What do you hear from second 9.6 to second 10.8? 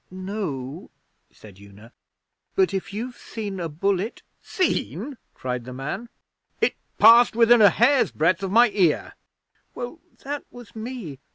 'Well, that was